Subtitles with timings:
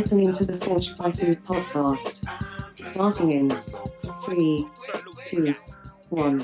[0.00, 2.26] You're listening to the Forged by Food podcast.
[2.82, 4.66] Starting in three,
[5.26, 5.54] two,
[6.08, 6.40] one.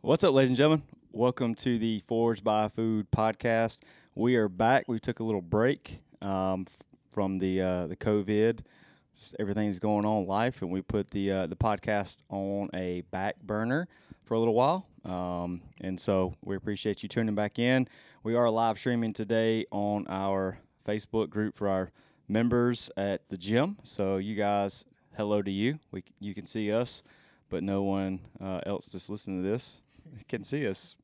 [0.00, 0.82] What's up, ladies and gentlemen?
[1.12, 3.80] Welcome to the Forged by Food podcast.
[4.14, 4.84] We are back.
[4.88, 6.78] We took a little break um, f-
[7.12, 8.60] from the uh, the COVID.
[9.14, 13.02] Just everything's going on in life, and we put the uh, the podcast on a
[13.10, 13.88] back burner
[14.24, 14.86] for a little while.
[15.04, 17.88] Um, and so we appreciate you tuning back in.
[18.22, 20.58] We are live streaming today on our
[20.88, 21.90] Facebook group for our
[22.28, 23.76] members at the gym.
[23.82, 25.78] So you guys, hello to you.
[25.90, 27.02] We c- you can see us,
[27.50, 29.82] but no one uh, else that's listening to this
[30.28, 30.96] can see us.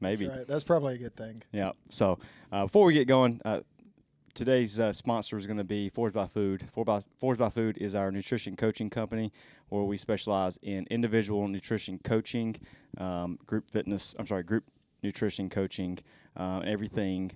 [0.00, 0.26] Maybe.
[0.26, 0.46] That's right.
[0.46, 1.42] That's probably a good thing.
[1.52, 1.72] Yeah.
[1.90, 2.18] So
[2.52, 3.60] uh, before we get going, uh,
[4.32, 6.64] today's uh, sponsor is going to be Forged by Food.
[6.72, 9.32] Forged by, Food is our nutrition coaching company
[9.68, 12.56] where we specialize in individual nutrition coaching,
[12.96, 14.14] um, group fitness.
[14.18, 14.64] I'm sorry, group
[15.02, 15.98] nutrition coaching,
[16.36, 17.32] uh, everything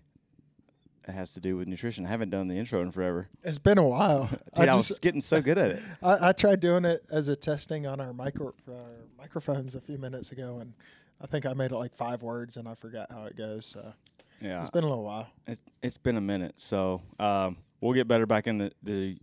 [1.10, 2.06] has to do with nutrition.
[2.06, 3.28] I haven't done the intro in forever.
[3.42, 4.26] It's been a while.
[4.56, 5.82] Dude, I, I was just getting so good at it.
[6.02, 8.74] I, I tried doing it as a testing on our micro our
[9.18, 10.74] microphones a few minutes ago, and
[11.20, 13.66] I think I made it like five words, and I forgot how it goes.
[13.66, 13.94] So
[14.40, 14.60] Yeah.
[14.60, 15.28] it's been a little while.
[15.46, 19.18] It's, it's been a minute, so um, we'll get better back in the, the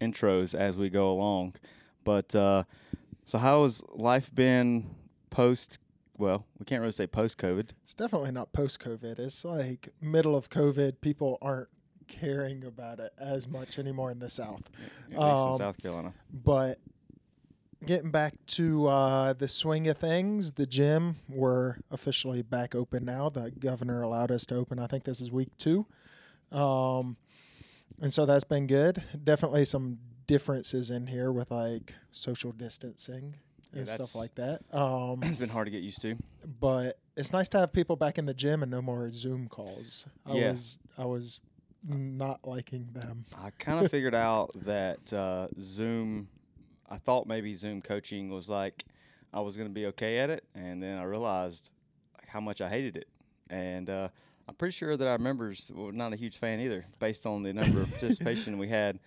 [0.00, 1.54] intros as we go along.
[2.04, 2.64] But uh,
[3.24, 4.94] so, how has life been
[5.30, 5.78] post?
[6.16, 7.70] Well, we can't really say post COVID.
[7.82, 9.18] It's definitely not post COVID.
[9.18, 11.00] It's like middle of COVID.
[11.00, 11.68] People aren't
[12.06, 14.70] caring about it as much anymore in the South.
[15.06, 16.14] At least Um, in South Carolina.
[16.32, 16.78] But
[17.84, 23.28] getting back to uh, the swing of things, the gym we're officially back open now.
[23.28, 24.78] The governor allowed us to open.
[24.78, 25.86] I think this is week two,
[26.52, 27.16] um,
[28.00, 29.02] and so that's been good.
[29.22, 33.36] Definitely some differences in here with like social distancing
[33.74, 34.62] Yeah, and stuff like that.
[34.72, 36.16] Um, It's been hard to get used to.
[36.60, 40.06] but it's nice to have people back in the gym and no more Zoom calls.
[40.26, 40.50] I Yeah.
[40.50, 41.40] was I was
[41.86, 43.24] not liking them.
[43.36, 46.28] I kind of figured out that uh, Zoom.
[46.88, 48.84] I thought maybe Zoom coaching was like
[49.32, 51.70] I was going to be okay at it, and then I realized
[52.26, 53.08] how much I hated it.
[53.50, 54.08] And uh,
[54.48, 57.52] I'm pretty sure that our members were not a huge fan either, based on the
[57.52, 58.98] number of participation we had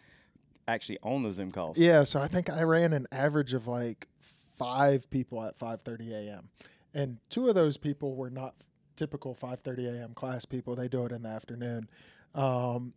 [0.68, 1.78] actually on the Zoom calls.
[1.78, 4.08] Yeah, so I think I ran an average of like
[4.58, 6.50] five people at 5:30 a.m.
[6.94, 8.56] and two of those people were not
[8.96, 10.14] typical 5:30 a.m.
[10.14, 10.76] class people.
[10.76, 11.90] They do it in the afternoon,
[12.36, 12.94] um,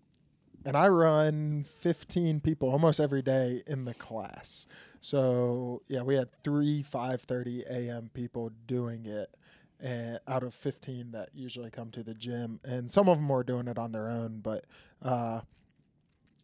[0.64, 4.66] and I run 15 people almost every day in the class.
[5.00, 8.10] So yeah, we had three 5:30 a.m.
[8.12, 9.36] people doing it.
[9.82, 13.42] And out of 15 that usually come to the gym, and some of them were
[13.42, 14.66] doing it on their own, but
[15.00, 15.40] uh,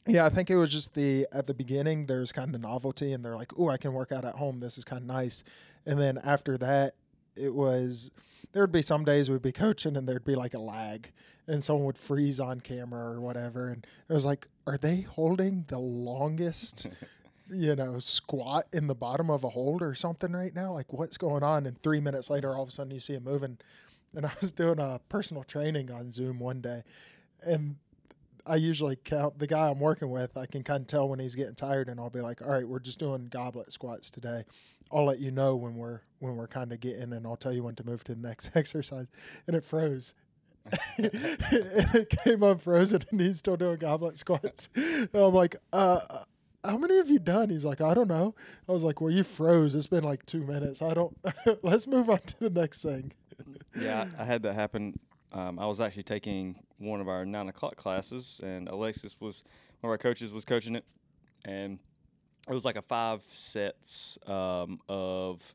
[0.06, 3.12] yeah, I think it was just the at the beginning there's kind of the novelty
[3.12, 4.60] and they're like, "Oh, I can work out at home.
[4.60, 5.42] This is kind of nice."
[5.84, 6.94] And then after that,
[7.34, 8.10] it was
[8.52, 11.12] there would be some days we'd be coaching and there'd be like a lag
[11.48, 15.64] and someone would freeze on camera or whatever and it was like, "Are they holding
[15.68, 16.88] the longest
[17.52, 20.72] you know, squat in the bottom of a hold or something right now?
[20.72, 23.24] Like what's going on?" And 3 minutes later all of a sudden you see him
[23.24, 23.58] moving.
[24.14, 26.82] And I was doing a personal training on Zoom one day
[27.42, 27.76] and
[28.46, 30.36] I usually count the guy I'm working with.
[30.36, 32.66] I can kind of tell when he's getting tired, and I'll be like, "All right,
[32.66, 34.44] we're just doing goblet squats today.
[34.92, 37.64] I'll let you know when we're when we're kind of getting, and I'll tell you
[37.64, 39.08] when to move to the next exercise."
[39.46, 40.14] And it froze.
[40.98, 44.68] and it came up frozen, and he's still doing goblet squats.
[44.74, 45.98] And I'm like, uh.
[46.64, 47.50] How many have you done?
[47.50, 48.34] He's like, I don't know.
[48.68, 49.76] I was like, Well, you froze.
[49.76, 50.82] It's been like two minutes.
[50.82, 51.16] I don't.
[51.62, 53.12] Let's move on to the next thing.
[53.78, 54.98] Yeah, I had that happen.
[55.32, 59.44] Um, I was actually taking one of our nine o'clock classes, and Alexis was
[59.80, 60.84] one of our coaches was coaching it,
[61.44, 61.78] and
[62.48, 65.54] it was like a five sets um, of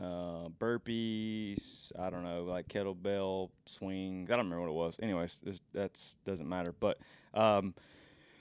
[0.00, 1.92] uh, burpees.
[1.98, 4.30] I don't know, like kettlebell swings.
[4.30, 4.96] I don't remember what it was.
[5.00, 5.40] Anyways,
[5.72, 6.74] that doesn't matter.
[6.78, 6.98] But
[7.32, 7.74] um,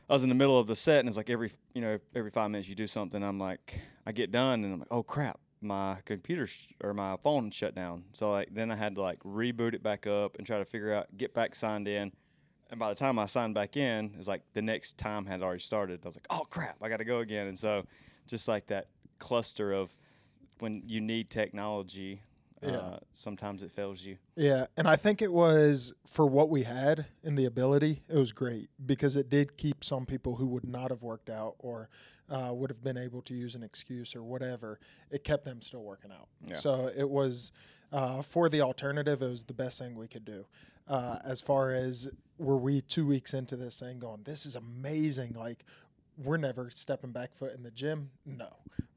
[0.10, 2.32] I was in the middle of the set, and it's like every you know every
[2.32, 3.22] five minutes you do something.
[3.24, 7.18] I'm like, I get done, and I'm like, oh crap, my computer sh- or my
[7.24, 8.04] phone shut down.
[8.14, 10.94] So like then I had to like reboot it back up and try to figure
[10.94, 12.12] out get back signed in.
[12.70, 15.42] And by the time I signed back in, it was like the next time had
[15.42, 16.00] already started.
[16.04, 17.48] I was like, oh crap, I got to go again.
[17.48, 17.86] And so
[18.28, 18.88] just like that
[19.20, 19.96] cluster of
[20.60, 22.22] when you need technology,
[22.66, 22.78] Yeah.
[22.78, 24.18] uh, sometimes it fails you.
[24.36, 28.32] Yeah, and I think it was for what we had and the ability, it was
[28.32, 31.90] great because it did keep some people who would not have worked out or
[32.30, 34.80] uh, would have been able to use an excuse or whatever.
[35.12, 36.28] It kept them still working out.
[36.48, 36.56] Yeah.
[36.56, 37.52] So it was
[37.92, 39.22] uh, for the alternative.
[39.22, 40.46] It was the best thing we could do.
[40.88, 45.34] Uh, as far as were we two weeks into this thing going, this is amazing.
[45.34, 45.64] Like
[46.18, 48.10] we're never stepping back foot in the gym.
[48.26, 48.50] No,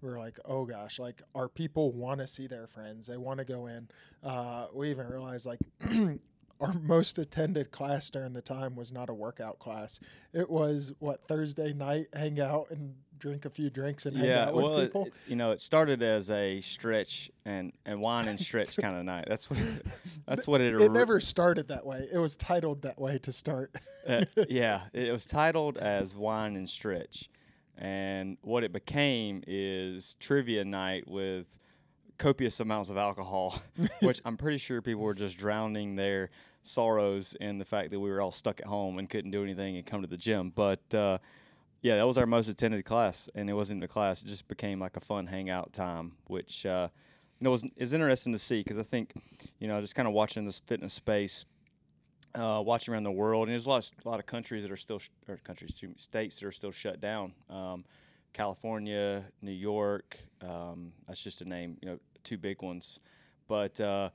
[0.03, 3.07] we're like, oh gosh, like our people want to see their friends.
[3.07, 3.89] They want to go in.
[4.23, 5.61] Uh, we even realized like
[6.61, 10.01] our most attended class during the time was not a workout class.
[10.33, 14.55] It was what Thursday night, hangout and drink a few drinks and hang Yeah, out
[14.55, 15.05] with well, people.
[15.07, 19.05] it- you know, it started as a stretch and, and wine and stretch kind of
[19.05, 19.25] night.
[19.29, 19.87] That's what it,
[20.27, 20.81] that's what it.
[20.81, 22.07] it never started that way.
[22.13, 23.75] It was titled that way to start.
[24.07, 27.29] uh, yeah, it was titled as Wine and Stretch.
[27.79, 31.47] And what it became is trivia night with
[32.19, 33.61] copious amounts of alcohol,
[34.01, 36.31] which I'm pretty sure people were just drowning their
[36.63, 39.77] sorrows in the fact that we were all stuck at home and couldn't do anything
[39.77, 40.51] and come to the gym.
[40.55, 41.19] But uh,
[41.83, 44.81] yeah, that was our most attended class, and it wasn't a class; it just became
[44.81, 46.89] like a fun hangout time, which uh,
[47.39, 49.15] you know was is interesting to see because I think
[49.59, 51.45] you know just kind of watching this fitness space
[52.37, 54.71] uh, watching around the world, and there's a lot, of, a lot of countries that
[54.71, 57.33] are still, sh- or countries, me, states that are still shut down.
[57.49, 57.85] Um,
[58.33, 63.01] California, New York, um, that's just a name, you know, two big ones.
[63.49, 64.11] But uh,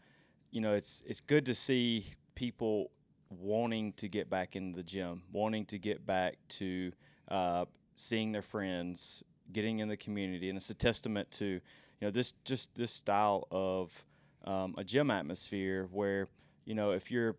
[0.51, 2.05] you know, it's it's good to see
[2.35, 2.91] people
[3.29, 6.91] wanting to get back into the gym, wanting to get back to
[7.31, 11.61] uh, seeing their friends, getting in the community, and it's a testament to you
[12.01, 14.05] know this just this style of
[14.45, 16.27] um, a gym atmosphere where
[16.65, 17.35] you know if you're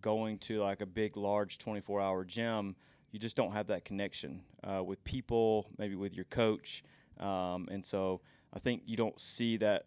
[0.00, 2.74] going to like a big large 24 hour gym
[3.12, 6.82] you just don't have that connection uh, with people maybe with your coach.
[7.20, 8.20] Um, and so
[8.52, 9.84] i think you don't see that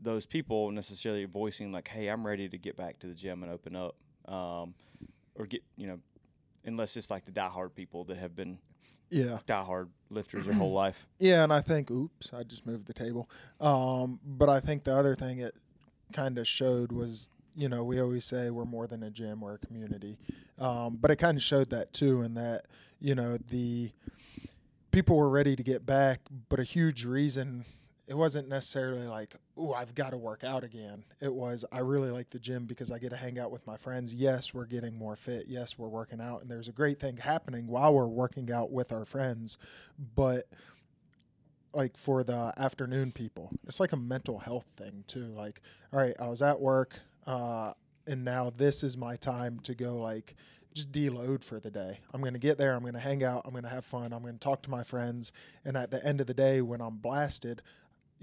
[0.00, 3.52] those people necessarily voicing like hey i'm ready to get back to the gym and
[3.52, 3.94] open up
[4.26, 4.74] um,
[5.36, 6.00] or get you know
[6.64, 8.58] unless it's like the diehard people that have been
[9.10, 9.38] Yeah.
[9.46, 13.28] diehard lifters their whole life Yeah, and I think, oops, I just moved the table.
[13.60, 15.54] Um, but I think the other thing it
[16.12, 19.54] kind of showed was, you know, we always say we're more than a gym, we're
[19.54, 20.18] a community.
[20.58, 22.66] Um, but it kind of showed that too, in that,
[23.00, 23.90] you know, the
[24.90, 27.64] people were ready to get back, but a huge reason
[28.06, 31.04] it wasn't necessarily like, oh, I've got to work out again.
[31.20, 33.76] It was, I really like the gym because I get to hang out with my
[33.76, 34.14] friends.
[34.14, 35.44] Yes, we're getting more fit.
[35.48, 36.42] Yes, we're working out.
[36.42, 39.56] And there's a great thing happening while we're working out with our friends.
[40.14, 40.44] But
[41.72, 45.26] like for the afternoon people, it's like a mental health thing too.
[45.26, 45.60] Like,
[45.92, 47.72] all right, I was at work, uh,
[48.06, 50.34] and now this is my time to go like
[50.74, 52.00] just deload for the day.
[52.12, 54.12] I'm going to get there, I'm going to hang out, I'm going to have fun,
[54.12, 55.32] I'm going to talk to my friends,
[55.64, 57.62] and at the end of the day when I'm blasted,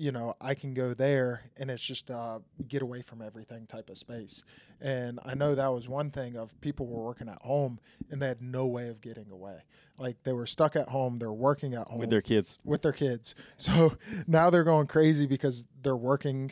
[0.01, 3.87] you know, I can go there and it's just a get away from everything type
[3.87, 4.43] of space.
[4.81, 8.27] And I know that was one thing of people were working at home and they
[8.27, 9.59] had no way of getting away.
[9.99, 12.91] Like they were stuck at home, they're working at home with their kids with their
[12.91, 13.35] kids.
[13.57, 13.95] So
[14.25, 16.51] now they're going crazy because they're working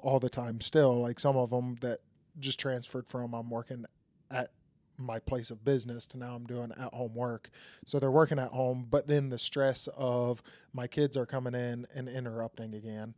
[0.00, 0.94] all the time still.
[0.94, 2.00] Like some of them that
[2.40, 3.84] just transferred from I'm working
[4.32, 4.48] at
[5.00, 7.50] my place of business to now I'm doing at home work.
[7.84, 10.42] So they're working at home, but then the stress of
[10.72, 13.14] my kids are coming in and interrupting again.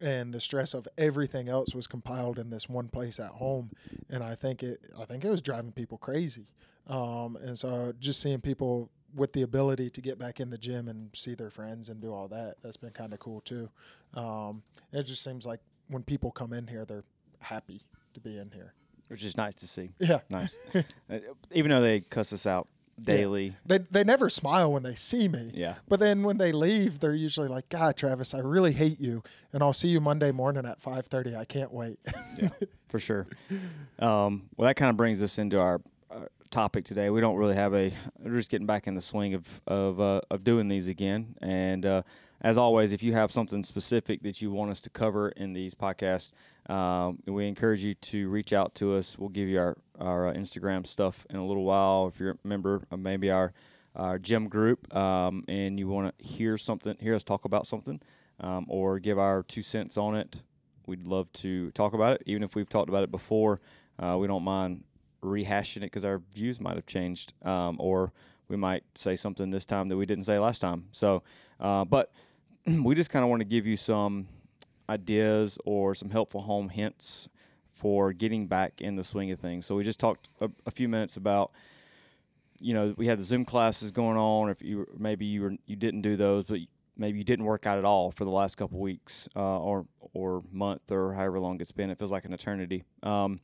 [0.00, 3.70] And the stress of everything else was compiled in this one place at home,
[4.10, 4.80] and I think it.
[5.00, 6.46] I think it was driving people crazy.
[6.88, 10.88] Um, and so just seeing people with the ability to get back in the gym
[10.88, 13.70] and see their friends and do all that, that's been kind of cool too.
[14.14, 14.62] Um,
[14.92, 17.04] it just seems like when people come in here, they're
[17.40, 17.82] happy
[18.14, 18.74] to be in here.
[19.08, 20.20] Which is nice to see Yeah.
[20.30, 20.58] nice
[21.10, 21.18] Uh,
[21.52, 22.68] even though they cuss us out
[23.02, 25.50] daily They, they never smile when they see me.
[25.54, 29.22] yeah But then when they leave, they're usually like, God, Travis, I really hate you.
[29.52, 31.36] And I'll see you Monday morning at 5.30.
[31.36, 31.98] I can't wait.
[32.40, 32.50] yeah,
[32.88, 33.26] for sure.
[33.98, 35.80] Um, well, that kind of brings us into our,
[36.10, 37.10] uh topic today.
[37.10, 37.92] We don't really have a.
[38.22, 41.34] We're just getting back in the swing of of uh, of doing these again.
[41.42, 42.02] And uh,
[42.40, 45.74] as always, if you have something specific that you want us to cover in these
[45.74, 46.30] podcasts,
[46.68, 49.18] um, we encourage you to reach out to us.
[49.18, 52.08] We'll give you our our uh, Instagram stuff in a little while.
[52.08, 53.52] If you're a member of maybe our
[53.94, 58.00] our gym group, um, and you want to hear something, hear us talk about something,
[58.40, 60.40] um, or give our two cents on it,
[60.86, 62.22] we'd love to talk about it.
[62.26, 63.60] Even if we've talked about it before,
[63.98, 64.84] uh, we don't mind
[65.22, 68.12] rehashing it because our views might have changed, um, or
[68.48, 70.86] we might say something this time that we didn't say last time.
[70.92, 71.22] So,
[71.60, 72.10] uh, but
[72.66, 74.28] we just kind of want to give you some
[74.88, 77.28] ideas or some helpful home hints
[77.72, 79.66] for getting back in the swing of things.
[79.66, 81.52] So we just talked a, a few minutes about
[82.58, 84.48] you know we had the Zoom classes going on.
[84.48, 86.60] If you maybe you were you didn't do those, but
[86.96, 90.42] maybe you didn't work out at all for the last couple weeks uh, or or
[90.52, 91.90] month or however long it's been.
[91.90, 92.84] It feels like an eternity.
[93.02, 93.40] Um,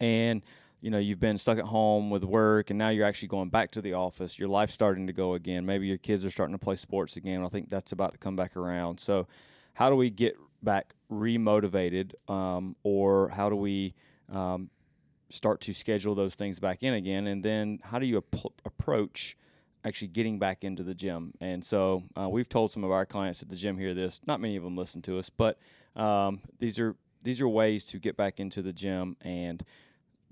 [0.00, 0.42] and
[0.80, 3.70] you know you've been stuck at home with work, and now you're actually going back
[3.72, 4.38] to the office.
[4.38, 5.66] Your life's starting to go again.
[5.66, 7.44] Maybe your kids are starting to play sports again.
[7.44, 9.00] I think that's about to come back around.
[9.00, 9.26] So,
[9.80, 13.94] how do we get back remotivated, um, or how do we
[14.30, 14.68] um,
[15.30, 17.26] start to schedule those things back in again?
[17.26, 19.38] And then how do you ap- approach
[19.82, 21.32] actually getting back into the gym?
[21.40, 24.20] And so uh, we've told some of our clients at the gym here this.
[24.26, 25.58] Not many of them listen to us, but
[25.96, 29.64] um, these are these are ways to get back into the gym and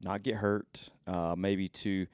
[0.02, 2.06] not get hurt, uh, maybe to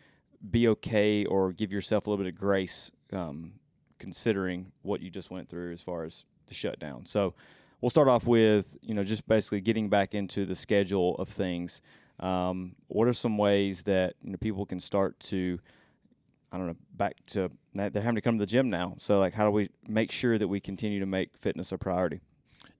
[0.52, 3.54] be okay or give yourself a little bit of grace, um,
[3.98, 7.06] considering what you just went through as far as the shutdown.
[7.06, 7.34] So
[7.80, 11.80] we'll start off with you know just basically getting back into the schedule of things.
[12.20, 15.58] Um, what are some ways that you know people can start to
[16.52, 18.94] I don't know back to they're having to come to the gym now.
[18.98, 22.20] So like how do we make sure that we continue to make fitness a priority?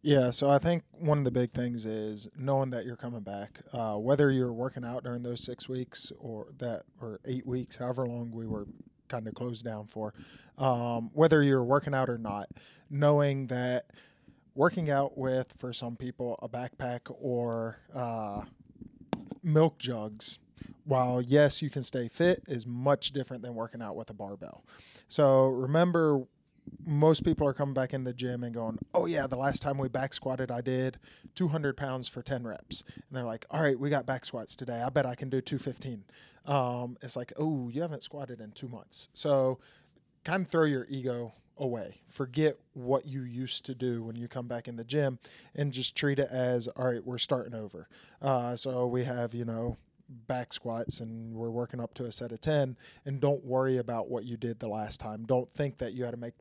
[0.07, 3.61] Yeah, so I think one of the big things is knowing that you're coming back.
[3.73, 8.07] Uh, whether you're working out during those six weeks or that or eight weeks, however
[8.07, 8.67] long we were
[9.09, 10.13] kind of closed down for,
[10.59, 12.49] um, whether you're working out or not,
[12.95, 13.91] knowing that
[14.55, 18.43] working out with for some people a backpack or uh,
[19.43, 20.39] milk jugs,
[20.85, 24.65] while yes you can stay fit, is much different than working out with a barbell.
[25.09, 26.23] So remember
[26.87, 29.77] most people are coming back in the gym and going, "Oh yeah, the last time
[29.77, 30.99] we back squatted, I did
[31.35, 34.81] 200 pounds for 10 reps," and they're like, "All right, we got back squats today.
[34.81, 36.05] I bet I can do 215."
[36.47, 39.59] Um, it's like, "Oh, you haven't squatted in two months," so
[40.25, 42.01] kind of throw your ego away.
[42.09, 45.19] Forget what you used to do when you come back in the gym,
[45.55, 47.89] and just treat it as, "All right, we're starting over."
[48.21, 49.77] Uh, so we have, you know,
[50.09, 54.11] back squats and we're working up to a set of 10 and don't worry about
[54.11, 56.35] what you did the last time don't think that you had to make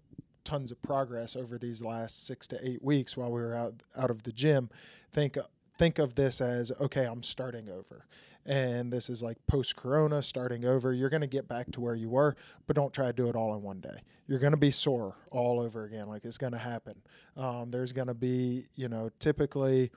[0.44, 4.10] tons of progress over these last six to eight weeks while we were out out
[4.10, 4.70] of the gym.
[5.12, 5.38] Think
[5.78, 8.06] think of this as okay, I'm starting over.
[8.46, 10.94] And this is like post corona, starting over.
[10.94, 12.36] You're going to get back to where you were,
[12.68, 14.02] but don't try to do it all in one day.
[14.28, 16.08] You're going to be sore all over again.
[16.08, 17.02] Like it's going to happen.
[17.38, 19.92] Um, there's going to be, you know, typically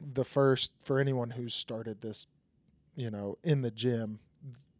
[0.00, 2.26] the first, for anyone who's started this,
[2.94, 4.18] you know, in the gym,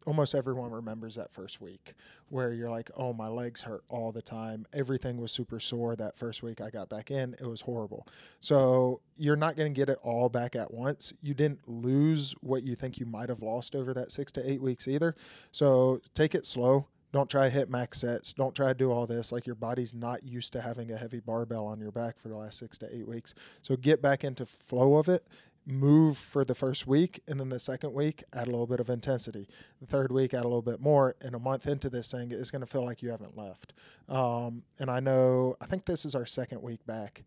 [0.05, 1.93] almost everyone remembers that first week
[2.29, 4.65] where you're like, oh, my legs hurt all the time.
[4.73, 7.33] Everything was super sore that first week I got back in.
[7.33, 8.07] It was horrible.
[8.39, 11.13] So you're not going to get it all back at once.
[11.21, 14.61] You didn't lose what you think you might have lost over that six to eight
[14.61, 15.15] weeks either.
[15.51, 16.87] So take it slow.
[17.13, 18.33] Don't try to hit max sets.
[18.33, 19.31] Don't try to do all this.
[19.31, 22.35] Like your body's not used to having a heavy barbell on your back for the
[22.35, 23.35] last six to eight weeks.
[23.61, 25.27] So get back into flow of it
[25.65, 28.89] move for the first week and then the second week add a little bit of
[28.89, 29.47] intensity.
[29.79, 32.51] The third week add a little bit more and a month into this thing it's
[32.51, 33.73] going to feel like you haven't left.
[34.09, 37.23] Um, and i know i think this is our second week back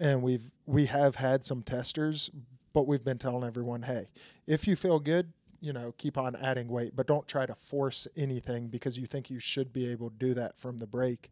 [0.00, 2.30] and we've we have had some testers
[2.72, 4.08] but we've been telling everyone hey
[4.46, 8.06] if you feel good you know keep on adding weight but don't try to force
[8.16, 11.30] anything because you think you should be able to do that from the break.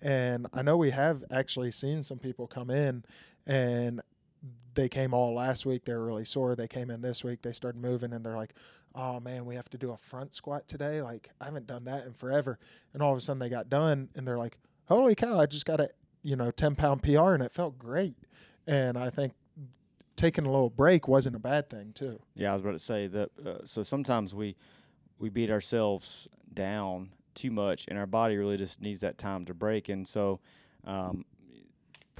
[0.00, 3.04] And i know we have actually seen some people come in
[3.46, 4.00] and
[4.74, 5.84] they came all last week.
[5.84, 6.54] They were really sore.
[6.54, 7.42] They came in this week.
[7.42, 8.54] They started moving, and they're like,
[8.94, 11.02] "Oh man, we have to do a front squat today.
[11.02, 12.58] Like I haven't done that in forever."
[12.92, 15.38] And all of a sudden, they got done, and they're like, "Holy cow!
[15.38, 15.90] I just got a
[16.22, 18.16] you know ten pound PR, and it felt great."
[18.66, 19.34] And I think
[20.16, 22.20] taking a little break wasn't a bad thing too.
[22.34, 23.30] Yeah, I was about to say that.
[23.44, 24.56] Uh, so sometimes we
[25.18, 29.54] we beat ourselves down too much, and our body really just needs that time to
[29.54, 29.88] break.
[29.88, 30.40] And so,
[30.84, 31.24] um,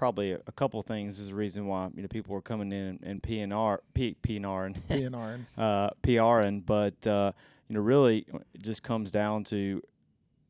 [0.03, 2.73] probably a, a couple of things is the reason why you know people were coming
[2.73, 7.31] in and PNR, P, PNR and PNR and uh, PRing, but uh,
[7.69, 9.81] you know really it just comes down to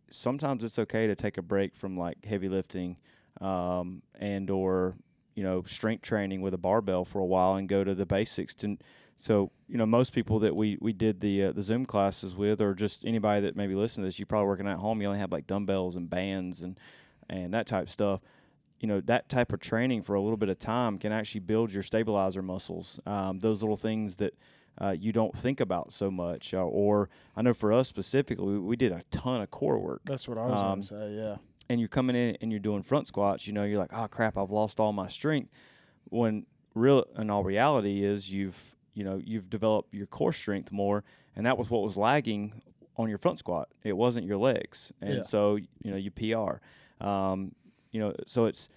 [0.08, 2.96] sometimes it's okay to take a break from like heavy lifting
[3.42, 4.94] um, and or
[5.34, 8.54] you know strength training with a barbell for a while and go to the basics
[8.54, 8.78] to
[9.18, 12.62] so you know most people that we we did the uh, the zoom classes with
[12.62, 15.20] or just anybody that maybe listen to this you're probably working at home you only
[15.20, 16.80] have like dumbbells and bands and
[17.28, 18.22] and that type of stuff
[18.82, 21.72] you know that type of training for a little bit of time can actually build
[21.72, 23.00] your stabilizer muscles.
[23.06, 24.34] Um, those little things that
[24.80, 26.52] uh, you don't think about so much.
[26.52, 30.02] Uh, or I know for us specifically, we, we, did a ton of core work.
[30.04, 31.14] That's what I was um, going to say.
[31.14, 31.36] Yeah.
[31.68, 33.46] And you're coming in and you're doing front squats.
[33.46, 35.50] You know, you're like, oh crap, I've lost all my strength.
[36.10, 41.04] When real, in all reality, is you've you know you've developed your core strength more,
[41.36, 42.60] and that was what was lagging
[42.96, 43.68] on your front squat.
[43.84, 45.22] It wasn't your legs, and yeah.
[45.22, 47.04] so you know you PR.
[47.06, 47.52] Um,
[47.92, 48.68] you know, so it's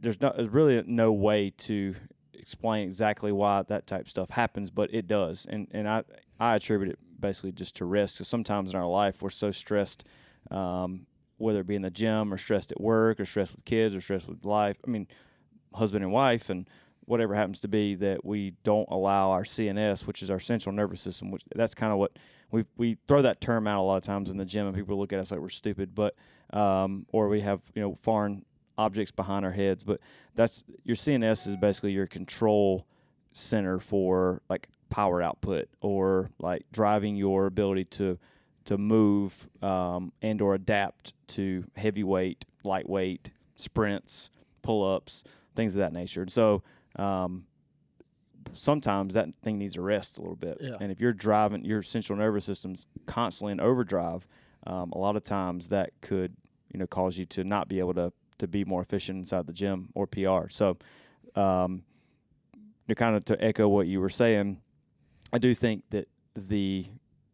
[0.00, 1.94] there's not there's really no way to
[2.32, 6.04] explain exactly why that type of stuff happens, but it does, and and I
[6.38, 8.18] I attribute it basically just to risk.
[8.18, 10.04] Because sometimes in our life we're so stressed,
[10.50, 11.06] um,
[11.38, 14.00] whether it be in the gym or stressed at work or stressed with kids or
[14.00, 14.76] stressed with life.
[14.86, 15.08] I mean,
[15.74, 16.68] husband and wife and
[17.06, 21.00] whatever happens to be that we don't allow our CNS, which is our central nervous
[21.00, 22.12] system, which that's kind of what
[22.50, 24.98] we we throw that term out a lot of times in the gym, and people
[24.98, 26.14] look at us like we're stupid, but
[26.52, 28.44] um, or we have you know foreign
[28.78, 29.84] objects behind our heads.
[29.84, 30.00] But
[30.34, 32.86] that's your CNS is basically your control
[33.32, 38.18] center for like power output or like driving your ability to
[38.64, 44.30] to move um, and or adapt to heavyweight, lightweight sprints,
[44.62, 45.22] pull ups,
[45.54, 46.22] things of that nature.
[46.22, 46.62] And so
[46.96, 47.46] um,
[48.52, 50.58] sometimes that thing needs a rest a little bit.
[50.60, 50.76] Yeah.
[50.80, 54.26] And if you're driving, your central nervous system's constantly in overdrive.
[54.66, 56.36] Um, a lot of times that could,
[56.72, 59.52] you know, cause you to not be able to to be more efficient inside the
[59.52, 60.48] gym or PR.
[60.50, 60.76] So,
[61.34, 61.84] um,
[62.88, 64.60] to kind of to echo what you were saying,
[65.32, 66.86] I do think that the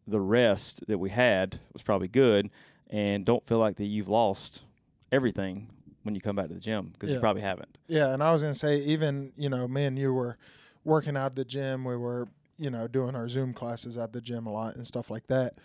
[0.07, 2.49] the rest that we had was probably good,
[2.89, 4.63] and don't feel like that you've lost
[5.11, 5.69] everything
[6.03, 7.15] when you come back to the gym because Yeah.
[7.15, 7.77] you probably haven't.
[7.87, 10.37] Yeah, and I was gonna say, even you know, me and you were
[10.83, 11.85] working out at the gym.
[11.85, 15.09] We were, you know, doing our Zoom classes at the gym a lot and stuff
[15.09, 15.55] like that.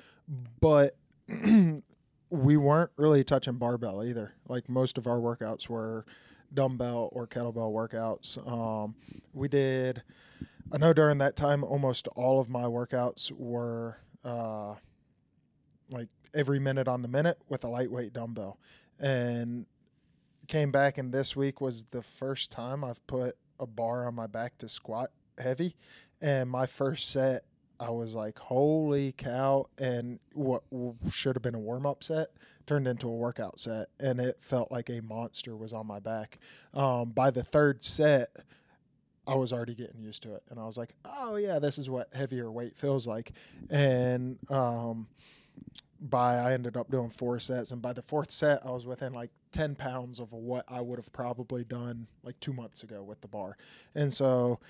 [0.61, 0.97] But
[2.31, 4.35] we weren't really touching barbell either.
[4.49, 6.05] Like most of our workouts were
[6.53, 8.39] dumbbell or kettlebell workouts.
[8.51, 8.95] Um,
[9.33, 10.03] we did.
[10.73, 14.75] I know during that time, almost all of my workouts were uh,
[15.91, 18.59] like every minute on the minute with a lightweight dumbbell,
[18.99, 19.67] and
[20.47, 24.27] came back and this week was the first time I've put a bar on my
[24.27, 25.77] back to squat heavy.
[26.21, 27.43] And my first set,
[27.81, 29.67] I was like, holy cow.
[29.79, 30.63] And what
[31.11, 32.29] should have been a warm up set
[32.67, 33.89] turned into a workout set.
[34.01, 36.39] And it felt like a monster was on my back.
[36.75, 38.29] Um, by the third set,
[39.27, 40.43] I was already getting used to it.
[40.51, 43.33] And I was like, oh, yeah, this is what heavier weight feels like.
[43.71, 45.07] And, um,
[46.01, 49.13] by I ended up doing four sets, and by the fourth set, I was within
[49.13, 53.21] like ten pounds of what I would have probably done like two months ago with
[53.21, 53.57] the bar.
[53.95, 54.61] And so,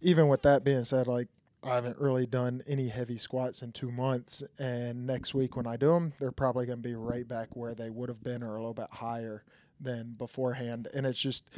[0.00, 1.28] even with that being said, like
[1.62, 5.76] I haven't really done any heavy squats in two months, and next week when I
[5.76, 8.56] do them, they're probably going to be right back where they would have been or
[8.56, 9.44] a little bit higher
[9.78, 10.88] than beforehand.
[10.94, 11.50] And it's just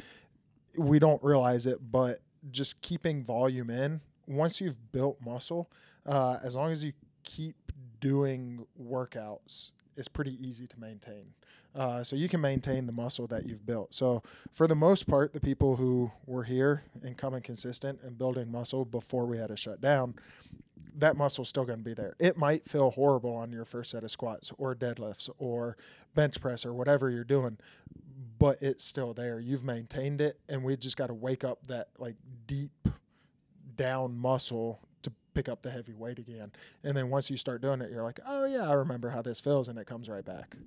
[0.77, 2.19] we don't realize it, but
[2.51, 5.69] just keeping volume in once you've built muscle,
[6.05, 6.91] uh, as long as you
[7.23, 7.55] keep
[7.99, 11.33] doing workouts it's pretty easy to maintain.
[11.75, 13.93] Uh, so you can maintain the muscle that you've built.
[13.93, 18.51] So for the most part, the people who were here and coming consistent and building
[18.51, 20.15] muscle before we had to shut down,
[20.95, 22.15] that muscle's still going to be there.
[22.19, 25.77] It might feel horrible on your first set of squats or deadlifts or
[26.13, 27.57] bench press or whatever you're doing,
[28.37, 29.39] but it's still there.
[29.39, 32.89] You've maintained it, and we just got to wake up that like deep
[33.75, 34.79] down muscle
[35.33, 36.51] pick up the heavy weight again.
[36.83, 39.39] And then once you start doing it, you're like, oh yeah, I remember how this
[39.39, 40.57] feels, and it comes right back.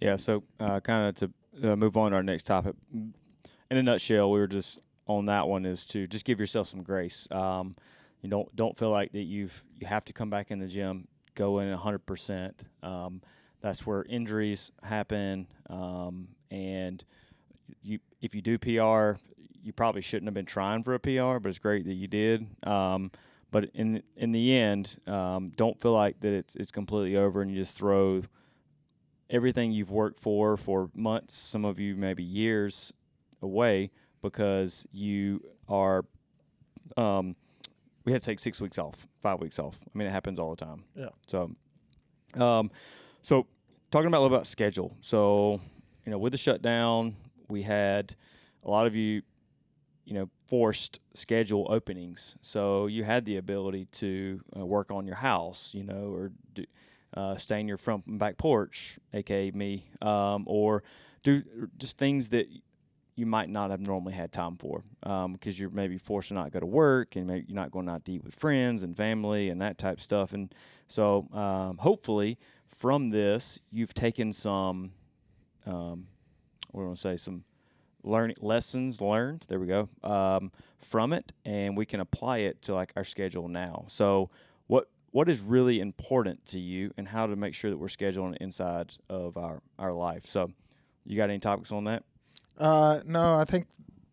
[0.00, 2.74] Yeah, so uh, kind of to uh, move on to our next topic.
[2.92, 3.14] In
[3.76, 7.28] a nutshell, we were just on that one is to just give yourself some grace.
[7.30, 7.76] Um,
[8.22, 11.08] you don't don't feel like that you've you have to come back in the gym,
[11.34, 12.64] go in hundred percent.
[12.82, 13.20] Um,
[13.60, 17.04] that's where injuries happen, um, and
[17.82, 19.18] you if you do PR,
[19.62, 22.46] you probably shouldn't have been trying for a PR, but it's great that you did.
[22.66, 23.10] Um,
[23.54, 27.48] but in in the end, um, don't feel like that it's it's completely over and
[27.48, 28.22] you just throw
[29.30, 32.92] everything you've worked for for months, some of you maybe years
[33.40, 36.04] away because you are.
[36.96, 37.36] Um,
[38.04, 39.78] we had to take six weeks off, five weeks off.
[39.82, 40.82] I mean, it happens all the time.
[40.96, 41.10] Yeah.
[41.28, 41.54] So,
[42.34, 42.72] um,
[43.22, 43.46] so
[43.92, 44.96] talking about a little about schedule.
[45.00, 45.60] So,
[46.04, 47.14] you know, with the shutdown,
[47.48, 48.16] we had
[48.64, 49.22] a lot of you,
[50.04, 52.36] you know, forced schedule openings.
[52.42, 56.64] So you had the ability to uh, work on your house, you know, or do,
[57.16, 60.82] uh, stay in your front and back porch, aka me, um, or
[61.22, 61.42] do
[61.78, 62.46] just things that
[63.16, 64.82] you might not have normally had time for
[65.32, 68.04] because you're maybe forced to not go to work and maybe you're not going out
[68.04, 70.32] to eat with friends and family and that type of stuff.
[70.32, 70.52] And
[70.88, 74.92] so um, hopefully from this, you've taken some,
[75.64, 76.08] um,
[76.72, 77.44] what do I want to say, some
[78.04, 79.44] learning lessons learned.
[79.48, 83.48] There we go um, from it, and we can apply it to like our schedule
[83.48, 83.84] now.
[83.88, 84.30] So
[84.66, 88.36] what what is really important to you, and how to make sure that we're scheduling
[88.40, 90.26] inside of our our life.
[90.26, 90.50] So,
[91.06, 92.02] you got any topics on that?
[92.58, 93.66] Uh, no, I think,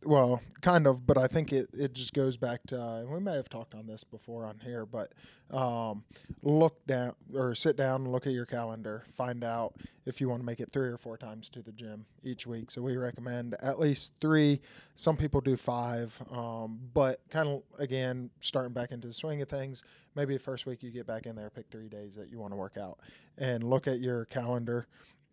[0.04, 3.20] well, kind of, but I think it, it just goes back to, uh, and we
[3.20, 5.14] may have talked on this before on here, but
[5.52, 6.04] um,
[6.42, 10.46] look down or sit down look at your calendar, find out if you want to
[10.46, 12.72] make it three or four times to the gym each week.
[12.72, 14.60] So we recommend at least three.
[14.96, 19.50] Some people do five, um, but kind of, again, starting back into the swing of
[19.50, 19.84] things,
[20.16, 22.54] maybe the first week you get back in there, pick three days that you want
[22.54, 23.00] to work out
[23.38, 24.88] and look at your calendar.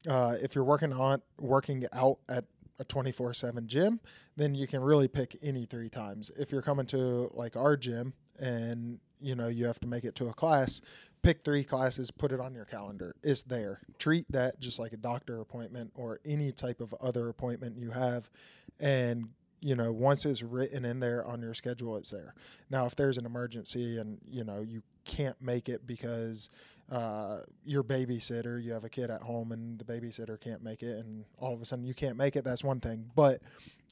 [0.09, 2.45] Uh, if you're working on working out at
[2.79, 4.01] a 24 7 gym,
[4.37, 6.31] then you can really pick any three times.
[6.39, 10.15] If you're coming to like our gym and you know you have to make it
[10.17, 10.81] to a class,
[11.23, 13.15] pick three classes, put it on your calendar.
[13.23, 13.81] It's there.
[13.99, 18.31] Treat that just like a doctor appointment or any type of other appointment you have.
[18.79, 22.35] And you know, once it's written in there on your schedule, it's there.
[22.71, 26.51] Now, if there's an emergency and you know you can't make it because
[26.91, 31.05] uh, your babysitter, you have a kid at home and the babysitter can't make it,
[31.05, 33.11] and all of a sudden you can't make it, that's one thing.
[33.15, 33.41] But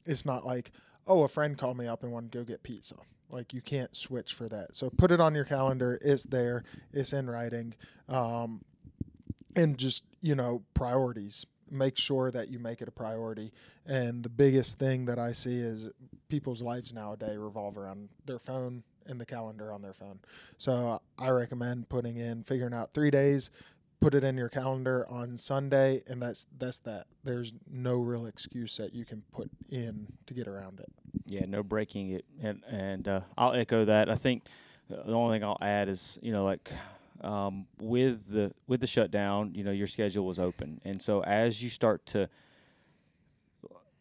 [0.05, 0.71] it's not like,
[1.07, 2.97] oh, a friend called me up and wanted to go get pizza.
[3.29, 4.77] Like you can't switch for that.
[4.77, 5.99] So put it on your calendar.
[6.01, 6.65] It's there.
[6.93, 7.75] It's in writing.
[8.09, 8.63] Um,
[9.57, 11.45] and just you know priorities.
[11.69, 13.51] Make sure that you make it a priority.
[13.85, 15.93] And the biggest thing that I see is
[16.29, 20.21] people's lives nowadays revolve around their phone and the calendar on their phone.
[20.59, 23.51] So I recommend putting in figuring out three days
[24.01, 27.07] put it in your calendar on Sunday, and that's that's that.
[27.25, 30.91] There's no real excuse that you can put in to get around it.
[31.25, 34.11] Yeah, no breaking it, and and uh, I'll echo that.
[34.11, 34.45] I think
[34.89, 36.71] the only thing I'll add is you know like
[37.23, 41.63] um, with the with the shutdown, you know your schedule was open, and so as
[41.63, 42.29] you start to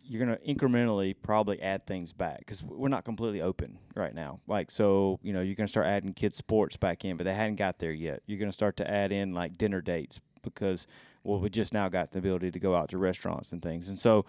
[0.08, 4.40] you're going to incrementally probably add things back because we're not completely open right now.
[4.48, 7.34] Like, so, you know, you're going to start adding kids' sports back in, but they
[7.34, 8.22] hadn't got there yet.
[8.26, 10.88] You're going to start to add in like dinner dates because,
[11.24, 13.90] well, we just now got the ability to go out to restaurants and things.
[13.90, 14.26] And so,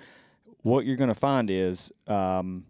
[0.63, 2.65] what you're going to find is um,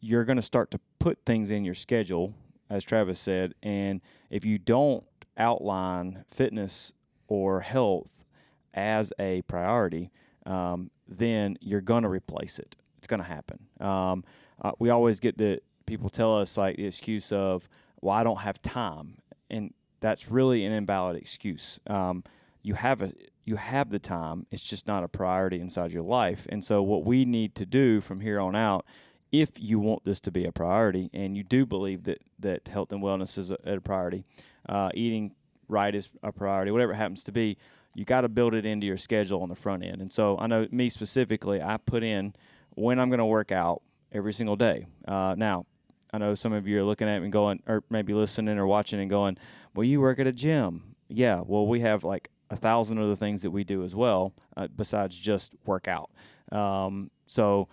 [0.00, 2.34] you're going to start to put things in your schedule,
[2.70, 3.54] as Travis said.
[3.62, 5.04] And if you don't
[5.36, 6.92] outline fitness
[7.28, 8.24] or health
[8.72, 10.10] as a priority,
[10.46, 12.76] um, then you're to replace it.
[12.98, 13.58] It's to happen.
[13.80, 14.24] Um,
[14.62, 17.68] uh, we always get the people tell us like the excuse of,
[18.00, 19.18] well, I don't have time.
[19.50, 21.80] And that's really an invalid excuse.
[21.86, 22.24] Um,
[22.62, 23.12] you have a
[23.44, 24.46] you have the time.
[24.50, 26.46] It's just not a priority inside your life.
[26.48, 28.86] And so what we need to do from here on out,
[29.30, 32.90] if you want this to be a priority, and you do believe that that health
[32.90, 34.24] and wellness is a, a priority,
[34.66, 35.32] uh, eating
[35.68, 37.58] right is a priority, whatever it happens to be,
[37.94, 40.00] you got to build it into your schedule on the front end.
[40.00, 42.34] And so I know me specifically, I put in
[42.70, 44.86] when I'm going to work out every single day.
[45.06, 45.66] Uh, now,
[46.12, 49.00] I know some of you are looking at me going, or maybe listening or watching
[49.00, 49.36] and going,
[49.74, 50.94] well, you work at a gym.
[51.08, 54.68] Yeah, well, we have like a thousand other things that we do as well uh,
[54.74, 56.10] besides just work out.
[56.52, 57.68] Um, so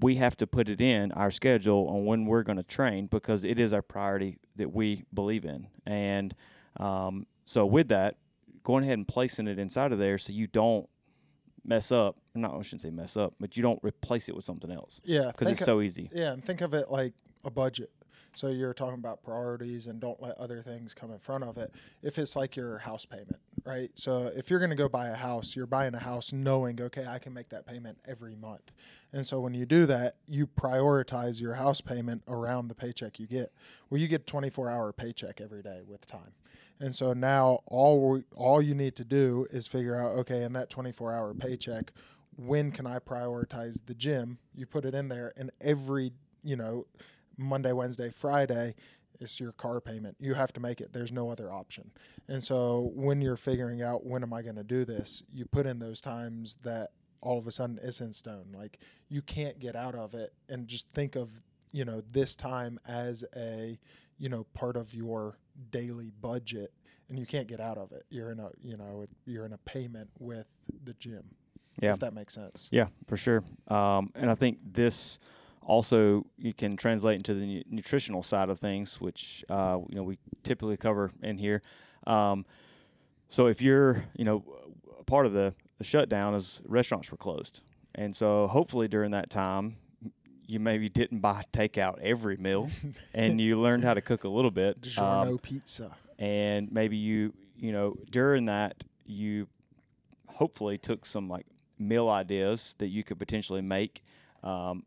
[0.00, 3.44] we have to put it in our schedule on when we're going to train because
[3.44, 5.66] it is our priority that we believe in.
[5.86, 6.34] And
[6.78, 8.16] um, so with that,
[8.64, 10.88] going ahead and placing it inside of there so you don't
[11.64, 12.16] mess up.
[12.34, 15.00] Not I shouldn't say mess up, but you don't replace it with something else.
[15.04, 16.10] Yeah, because it's of, so easy.
[16.12, 17.90] Yeah, and think of it like a budget.
[18.34, 21.72] So you're talking about priorities and don't let other things come in front of it.
[22.02, 23.90] If it's like your house payment, right?
[23.94, 27.06] So if you're going to go buy a house, you're buying a house knowing, okay,
[27.06, 28.72] I can make that payment every month.
[29.12, 33.28] And so when you do that, you prioritize your house payment around the paycheck you
[33.28, 33.52] get.
[33.88, 36.32] Well, you get a 24 hour paycheck every day with time.
[36.80, 40.52] And so now all we, all you need to do is figure out okay, in
[40.54, 41.92] that 24-hour paycheck,
[42.36, 44.38] when can I prioritize the gym?
[44.54, 46.86] You put it in there and every, you know,
[47.36, 48.74] Monday, Wednesday, Friday,
[49.20, 50.16] it's your car payment.
[50.18, 50.92] You have to make it.
[50.92, 51.90] There's no other option.
[52.28, 55.66] And so when you're figuring out when am I going to do this, you put
[55.66, 58.46] in those times that all of a sudden is in stone.
[58.52, 62.78] Like you can't get out of it and just think of, you know, this time
[62.86, 63.78] as a,
[64.18, 65.38] you know, part of your
[65.70, 66.72] daily budget
[67.08, 68.04] and you can't get out of it.
[68.10, 70.46] You're in a you know you're in a payment with
[70.84, 71.24] the gym.
[71.80, 72.68] Yeah, if that makes sense.
[72.72, 73.42] Yeah, for sure.
[73.68, 75.18] Um, and I think this
[75.62, 80.02] also you can translate into the nu- nutritional side of things, which uh, you know
[80.02, 81.62] we typically cover in here.
[82.06, 82.46] Um,
[83.28, 84.44] so if you're you know
[85.06, 87.62] part of the, the shutdown is restaurants were closed,
[87.94, 89.76] and so hopefully during that time
[90.46, 92.68] you maybe didn't buy takeout every meal
[93.14, 94.80] and you learned how to cook a little bit.
[94.80, 95.96] DiGiorno um, pizza.
[96.18, 99.48] And maybe you, you know, during that, you
[100.28, 101.46] hopefully took some like
[101.78, 104.02] meal ideas that you could potentially make
[104.42, 104.84] um,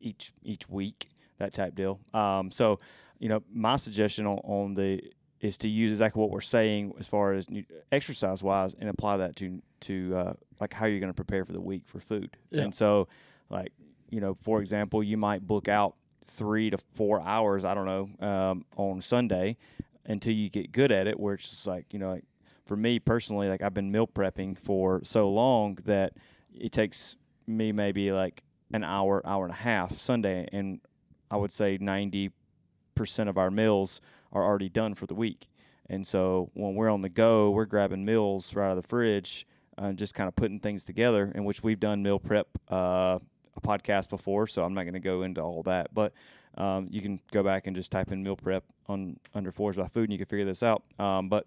[0.00, 1.08] each each week,
[1.38, 2.00] that type deal.
[2.14, 2.78] Um, so,
[3.18, 5.00] you know, my suggestion on, on the
[5.40, 7.46] is to use exactly what we're saying as far as
[7.92, 11.52] exercise wise and apply that to to uh, like how you're going to prepare for
[11.52, 12.36] the week for food.
[12.50, 12.62] Yeah.
[12.62, 13.08] And so,
[13.50, 13.72] like
[14.10, 18.26] you know, for example, you might book out three to four hours, I don't know,
[18.26, 19.56] um, on Sunday
[20.04, 22.24] until you get good at it, where it's just like, you know, like
[22.64, 26.12] for me personally, like I've been meal prepping for so long that
[26.52, 27.16] it takes
[27.46, 28.42] me maybe like
[28.72, 30.48] an hour, hour and a half Sunday.
[30.52, 30.80] And
[31.30, 32.30] I would say 90%
[33.26, 34.00] of our meals
[34.32, 35.48] are already done for the week.
[35.88, 39.46] And so when we're on the go, we're grabbing meals right out of the fridge
[39.78, 43.18] and uh, just kind of putting things together, in which we've done meal prep uh,
[43.56, 45.92] a podcast before, so I'm not going to go into all that.
[45.94, 46.12] But
[46.56, 49.88] um, you can go back and just type in meal prep on under Forged by
[49.88, 50.82] Food, and you can figure this out.
[50.98, 51.46] Um, but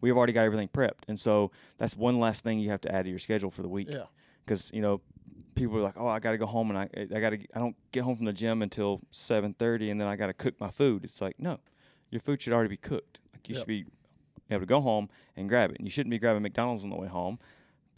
[0.00, 3.04] we've already got everything prepped, and so that's one last thing you have to add
[3.04, 3.88] to your schedule for the week.
[3.90, 4.04] Yeah.
[4.44, 5.00] Because you know,
[5.54, 7.58] people are like, "Oh, I got to go home, and I I got to I
[7.58, 10.70] don't get home from the gym until 7:30, and then I got to cook my
[10.70, 11.58] food." It's like, no,
[12.10, 13.20] your food should already be cooked.
[13.32, 13.60] Like you yep.
[13.60, 13.84] should be
[14.50, 15.78] able to go home and grab it.
[15.78, 17.38] And you shouldn't be grabbing McDonald's on the way home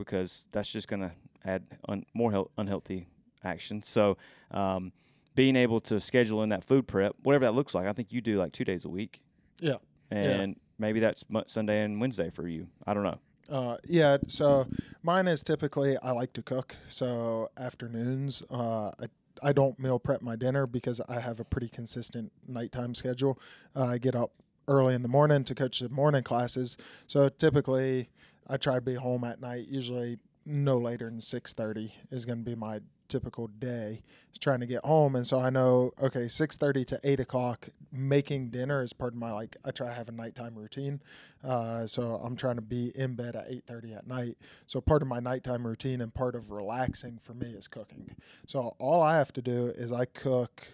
[0.00, 1.12] because that's just gonna
[1.44, 3.06] add un- more he- unhealthy
[3.44, 3.82] action.
[3.82, 4.16] So,
[4.50, 4.92] um,
[5.36, 8.20] being able to schedule in that food prep, whatever that looks like, I think you
[8.20, 9.22] do like two days a week.
[9.60, 9.76] Yeah.
[10.10, 12.66] And maybe that's Sunday and Wednesday for you.
[12.86, 13.18] I don't know.
[13.48, 14.66] Uh, yeah, so
[15.02, 16.76] mine is typically I like to cook.
[16.88, 19.06] So afternoons, uh, I,
[19.42, 23.38] I don't meal prep my dinner because I have a pretty consistent nighttime schedule.
[23.74, 24.32] Uh, I get up
[24.68, 26.76] early in the morning to coach the morning classes.
[27.06, 28.08] So typically,
[28.50, 29.68] I try to be home at night.
[29.68, 34.00] Usually, no later than six thirty is going to be my typical day
[34.32, 35.16] is trying to get home.
[35.16, 39.32] And so i know okay 6.30 to 8 o'clock making dinner is part of my
[39.32, 41.02] like i try to have a nighttime routine.
[41.44, 44.38] Uh, so i'm trying to be in bed at 8.30 at night.
[44.64, 48.16] So part of my nighttime routine and part of relaxing for me is cooking.
[48.46, 50.68] So all i have to do is i cook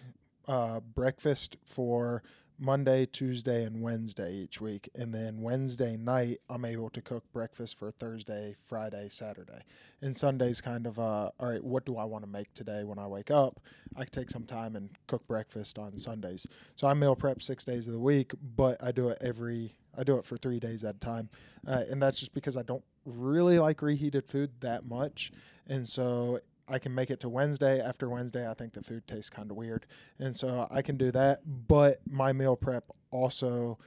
[0.47, 2.23] uh, breakfast for
[2.59, 4.89] Monday, Tuesday, and Wednesday each week.
[4.95, 9.61] And then Wednesday night, I'm able to cook breakfast for Thursday, Friday, Saturday.
[10.01, 12.97] And Sunday's kind of, uh, all right, what do I want to make today when
[12.97, 13.59] I wake up?
[13.95, 16.47] I take some time and cook breakfast on Sundays.
[16.75, 20.03] So I meal prep six days of the week, but I do it every, I
[20.03, 21.29] do it for three days at a time.
[21.67, 25.31] Uh, and that's just because I don't really like reheated food that much.
[25.67, 27.79] And so I can make it to Wednesday.
[27.79, 29.85] After Wednesday, I think the food tastes kind of weird,
[30.19, 31.41] and so I can do that.
[31.67, 33.77] But my meal prep also,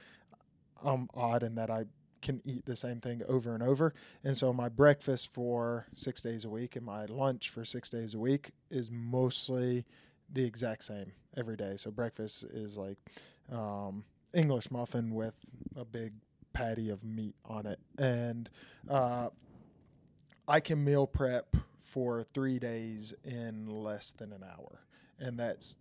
[0.83, 1.85] I'm odd in that I
[2.21, 6.45] can eat the same thing over and over, and so my breakfast for six days
[6.45, 9.85] a week and my lunch for six days a week is mostly
[10.31, 11.75] the exact same every day.
[11.77, 12.97] So breakfast is like
[13.51, 15.35] um, English muffin with
[15.75, 16.13] a big
[16.53, 18.49] patty of meat on it, and
[18.89, 19.29] uh,
[20.47, 21.55] I can meal prep
[21.91, 24.85] for three days in less than an hour.
[25.19, 25.77] And that's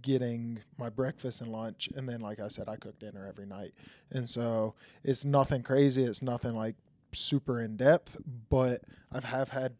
[0.00, 1.88] getting my breakfast and lunch.
[1.96, 3.72] And then, like I said, I cook dinner every night.
[4.10, 6.04] And so it's nothing crazy.
[6.04, 6.76] It's nothing like
[7.12, 9.74] super in depth, but I've have had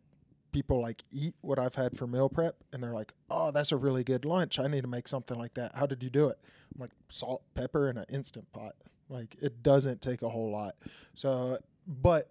[0.50, 3.76] people like eat what I've had for meal prep and they're like, oh, that's a
[3.76, 4.58] really good lunch.
[4.58, 5.76] I need to make something like that.
[5.76, 6.38] How did you do it?
[6.74, 8.72] I'm like, salt, pepper, and an instant pot.
[9.08, 10.74] Like, it doesn't take a whole lot.
[11.14, 12.30] So, but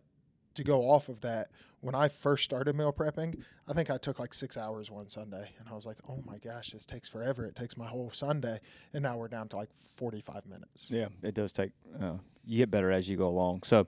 [0.55, 1.49] to go off of that,
[1.81, 5.49] when I first started meal prepping, I think I took like six hours one Sunday,
[5.59, 7.45] and I was like, "Oh my gosh, this takes forever!
[7.45, 8.59] It takes my whole Sunday."
[8.93, 10.89] And now we're down to like forty-five minutes.
[10.91, 11.71] Yeah, it does take.
[11.99, 12.13] Uh,
[12.45, 13.63] you get better as you go along.
[13.63, 13.87] So,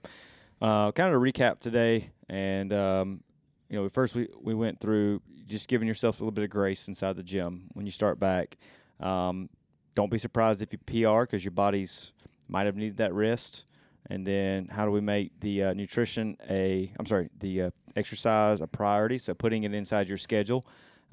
[0.62, 3.24] uh, kind of a recap today, and um,
[3.70, 6.88] you know, first we we went through just giving yourself a little bit of grace
[6.88, 8.58] inside the gym when you start back.
[9.00, 9.50] Um,
[9.96, 12.14] don't be surprised if you PR because your body's
[12.48, 13.66] might have needed that rest
[14.10, 18.62] and then how do we make the uh, nutrition a i'm sorry the uh, exercise
[18.62, 20.66] a priority so putting it inside your schedule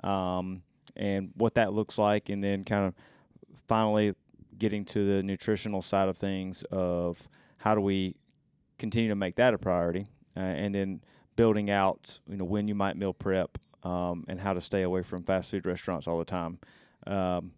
[0.05, 0.63] um,
[0.97, 2.95] and what that looks like and then kind of
[3.69, 4.15] finally
[4.59, 8.15] getting to the nutritional side of things of how do we
[8.79, 11.01] continue to make that a priority uh, and then
[11.37, 15.03] building out you know when you might meal prep um, and how to stay away
[15.03, 16.59] from fast food restaurants all the time
[17.07, 17.53] um,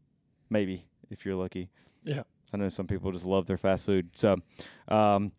[0.51, 1.69] maybe if you're lucky
[2.05, 2.23] Yeah.
[2.53, 4.11] I know some people just love their fast food.
[4.15, 4.37] So,
[4.89, 5.33] um,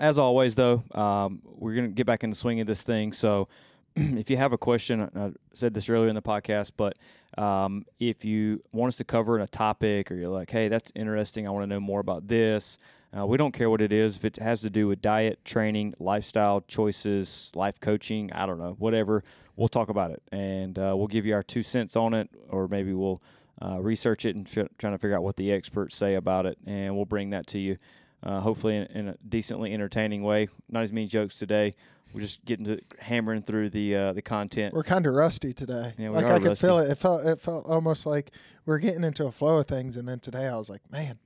[0.00, 3.12] as always, though, um, we're going to get back in the swing of this thing.
[3.12, 3.48] So,
[3.96, 6.96] if you have a question, I said this earlier in the podcast, but
[7.38, 11.46] um, if you want us to cover a topic or you're like, hey, that's interesting,
[11.46, 12.78] I want to know more about this,
[13.16, 14.16] uh, we don't care what it is.
[14.16, 18.76] If it has to do with diet, training, lifestyle choices, life coaching, I don't know,
[18.78, 19.22] whatever,
[19.56, 20.22] we'll talk about it.
[20.32, 23.20] And uh, we'll give you our two cents on it, or maybe we'll
[23.64, 26.58] uh, research it and f- trying to figure out what the experts say about it,
[26.66, 27.76] and we'll bring that to you.
[28.22, 30.48] Uh, hopefully, in, in, a decently entertaining way.
[30.70, 31.74] Not as many jokes today.
[32.14, 34.74] We're just getting to hammering through the uh, the content.
[34.74, 35.94] We're kind of rusty today.
[35.98, 36.66] Yeah, we like are I could rusty.
[36.66, 36.90] feel it.
[36.90, 38.30] It felt it felt almost like
[38.66, 41.18] we're getting into a flow of things, and then today I was like, man,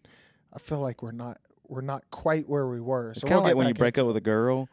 [0.54, 3.10] I feel like we're not we're not quite where we were.
[3.10, 4.68] It's So kind of we'll like when you break up with a girl,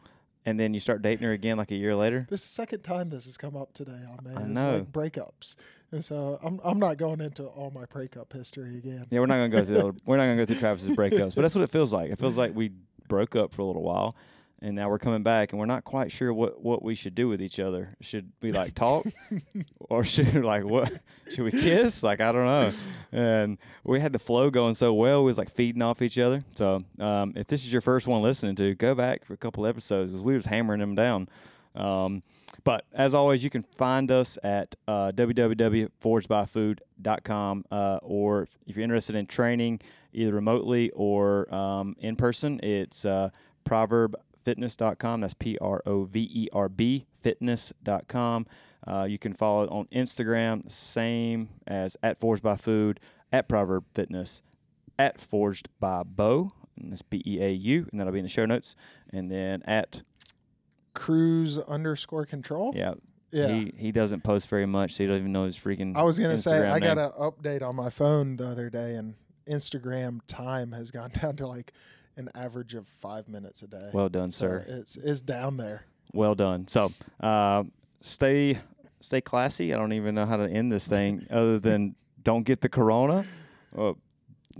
[0.46, 2.26] and then you start dating her again like a year later.
[2.30, 4.34] This is the second time this has come up today on me.
[4.34, 4.76] I know.
[4.78, 5.56] like breakups,
[5.94, 9.06] and so I'm I'm not going into all my breakup history again.
[9.10, 11.54] Yeah, we're not gonna go through we're not gonna go through Travis's breakups, but that's
[11.54, 12.10] what it feels like.
[12.10, 12.72] It feels like we
[13.08, 14.16] broke up for a little while,
[14.60, 17.28] and now we're coming back, and we're not quite sure what what we should do
[17.28, 17.94] with each other.
[18.00, 19.06] Should we like talk,
[19.78, 20.92] or should like what?
[21.30, 22.02] Should we kiss?
[22.02, 22.72] Like I don't know.
[23.12, 26.44] And we had the flow going so well, we was like feeding off each other.
[26.56, 29.64] So um, if this is your first one listening to, go back for a couple
[29.64, 31.28] episodes because we was hammering them down.
[31.76, 32.24] Um,
[32.62, 39.16] but as always, you can find us at uh, www.forgebyfood.com uh, or if- you're interested
[39.16, 39.80] in training
[40.12, 43.30] either remotely or um, in person, it's uh,
[43.68, 45.20] proverbfitness.com.
[45.20, 48.46] That's P R O V E R B fitness.com.
[48.86, 53.00] Uh, you can follow it on Instagram, same as at Forged by Food,
[53.32, 54.42] at Proverb Fitness,
[54.98, 56.02] at Forged by
[56.76, 58.76] and that's B E A U, and that'll be in the show notes.
[59.10, 60.02] And then at
[60.94, 62.72] Cruise underscore control.
[62.76, 62.94] yeah,
[63.30, 63.48] Yeah.
[63.48, 65.96] He he doesn't post very much, so he doesn't even know his freaking.
[65.96, 69.14] I was gonna say I got an update on my phone the other day, and
[69.48, 71.72] Instagram time has gone down to like
[72.16, 73.90] an average of five minutes a day.
[73.92, 74.64] Well done, So sir.
[74.68, 75.84] It's it's down there.
[76.12, 76.68] Well done.
[76.68, 77.64] So, uh,
[78.00, 78.58] stay
[79.00, 79.74] stay classy.
[79.74, 83.24] I don't even know how to end this thing other than don't get the corona.
[83.76, 83.94] Uh,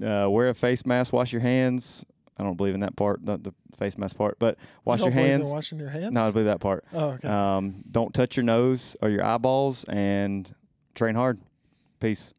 [0.04, 1.12] uh, wear a face mask.
[1.12, 2.04] Wash your hands.
[2.38, 5.12] I don't believe in that part, not the face mask part, but wash You your
[5.12, 5.52] don't believe in hands.
[5.52, 6.12] Washing your hands.
[6.12, 6.84] No, I believe that part.
[6.92, 7.28] oh, okay.
[7.28, 10.52] Um, don't touch your nose or your eyeballs, and
[10.94, 11.38] train hard.
[12.00, 12.34] Peace.